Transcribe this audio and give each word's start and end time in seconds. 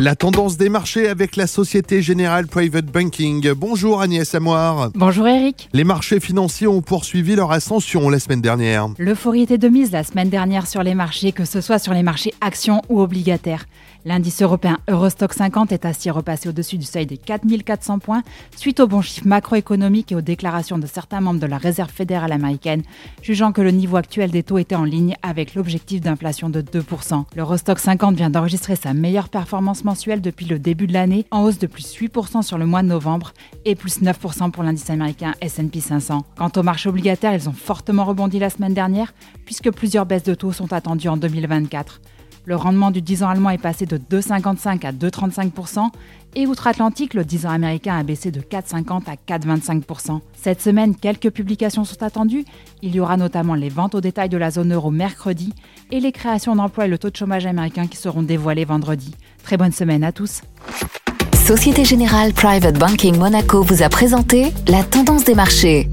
La 0.00 0.16
tendance 0.16 0.56
des 0.56 0.68
marchés 0.68 1.08
avec 1.08 1.36
la 1.36 1.46
Société 1.46 2.02
Générale 2.02 2.48
Private 2.48 2.86
Banking. 2.86 3.52
Bonjour 3.52 4.00
Agnès 4.00 4.34
Amoir. 4.34 4.90
Bonjour 4.96 5.28
Eric. 5.28 5.68
Les 5.72 5.84
marchés 5.84 6.18
financiers 6.18 6.66
ont 6.66 6.82
poursuivi 6.82 7.36
leur 7.36 7.52
ascension 7.52 8.10
la 8.10 8.18
semaine 8.18 8.40
dernière. 8.40 8.88
L'euphorie 8.98 9.42
était 9.42 9.56
de 9.56 9.68
mise 9.68 9.92
la 9.92 10.02
semaine 10.02 10.30
dernière 10.30 10.66
sur 10.66 10.82
les 10.82 10.96
marchés, 10.96 11.30
que 11.30 11.44
ce 11.44 11.60
soit 11.60 11.78
sur 11.78 11.94
les 11.94 12.02
marchés 12.02 12.34
actions 12.40 12.82
ou 12.88 13.00
obligataires. 13.00 13.66
L'indice 14.04 14.42
européen 14.42 14.78
Eurostock 14.88 15.32
50 15.32 15.72
est 15.72 15.86
ainsi 15.86 16.10
repassé 16.10 16.48
au-dessus 16.48 16.76
du 16.76 16.84
seuil 16.84 17.06
des 17.06 17.16
4400 17.16 18.00
points 18.00 18.22
suite 18.54 18.80
aux 18.80 18.86
bons 18.86 19.00
chiffres 19.00 19.26
macroéconomiques 19.26 20.12
et 20.12 20.14
aux 20.14 20.20
déclarations 20.20 20.76
de 20.76 20.86
certains 20.86 21.20
membres 21.20 21.40
de 21.40 21.46
la 21.46 21.56
Réserve 21.56 21.90
fédérale 21.90 22.32
américaine, 22.32 22.82
jugeant 23.22 23.52
que 23.52 23.62
le 23.62 23.70
niveau 23.70 23.96
actuel 23.96 24.30
des 24.30 24.42
taux 24.42 24.58
était 24.58 24.74
en 24.74 24.84
ligne 24.84 25.16
avec 25.22 25.54
l'objectif 25.54 26.02
d'inflation 26.02 26.50
de 26.50 26.60
2%. 26.60 27.24
L'Eurostock 27.34 27.78
50 27.78 28.16
vient 28.16 28.28
d'enregistrer 28.28 28.76
sa 28.76 28.92
meilleure 28.92 29.30
performance 29.30 29.83
mensuelle 29.84 30.20
depuis 30.20 30.46
le 30.46 30.58
début 30.58 30.86
de 30.86 30.92
l'année, 30.92 31.26
en 31.30 31.44
hausse 31.44 31.58
de 31.58 31.66
plus 31.66 31.96
8% 31.96 32.42
sur 32.42 32.58
le 32.58 32.66
mois 32.66 32.82
de 32.82 32.88
novembre 32.88 33.32
et 33.64 33.74
plus 33.74 34.02
9% 34.02 34.50
pour 34.50 34.62
l'indice 34.62 34.90
américain 34.90 35.34
S&P 35.40 35.80
500. 35.80 36.24
Quant 36.36 36.50
aux 36.56 36.62
marchés 36.62 36.88
obligataires, 36.88 37.34
ils 37.34 37.48
ont 37.48 37.52
fortement 37.52 38.04
rebondi 38.04 38.38
la 38.38 38.50
semaine 38.50 38.74
dernière 38.74 39.14
puisque 39.44 39.70
plusieurs 39.70 40.06
baisses 40.06 40.24
de 40.24 40.34
taux 40.34 40.52
sont 40.52 40.72
attendues 40.72 41.08
en 41.08 41.16
2024. 41.16 42.00
Le 42.46 42.56
rendement 42.56 42.90
du 42.90 43.00
10 43.00 43.22
ans 43.22 43.28
allemand 43.30 43.50
est 43.50 43.58
passé 43.58 43.86
de 43.86 43.96
2,55 43.96 44.86
à 44.86 44.92
2,35% 44.92 45.88
et 46.36 46.46
outre-Atlantique, 46.46 47.14
le 47.14 47.24
10 47.24 47.46
ans 47.46 47.50
américain 47.50 47.96
a 47.96 48.02
baissé 48.02 48.30
de 48.30 48.40
4,50 48.40 49.02
à 49.06 49.38
4,25%. 49.38 50.20
Cette 50.34 50.60
semaine, 50.60 50.94
quelques 50.94 51.30
publications 51.30 51.84
sont 51.84 52.02
attendues. 52.02 52.44
Il 52.82 52.94
y 52.94 53.00
aura 53.00 53.16
notamment 53.16 53.54
les 53.54 53.68
ventes 53.68 53.94
au 53.94 54.00
détail 54.00 54.28
de 54.28 54.36
la 54.36 54.50
zone 54.50 54.74
euro 54.74 54.90
mercredi 54.90 55.54
et 55.90 56.00
les 56.00 56.12
créations 56.12 56.56
d'emplois 56.56 56.86
et 56.86 56.88
le 56.88 56.98
taux 56.98 57.10
de 57.10 57.16
chômage 57.16 57.46
américain 57.46 57.86
qui 57.86 57.96
seront 57.96 58.22
dévoilés 58.22 58.64
vendredi. 58.64 59.14
Très 59.42 59.56
bonne 59.56 59.72
semaine 59.72 60.04
à 60.04 60.12
tous. 60.12 60.42
Société 61.46 61.84
Générale 61.84 62.32
Private 62.32 62.78
Banking 62.78 63.16
Monaco 63.16 63.62
vous 63.62 63.82
a 63.82 63.88
présenté 63.88 64.52
la 64.66 64.82
tendance 64.82 65.24
des 65.24 65.34
marchés. 65.34 65.88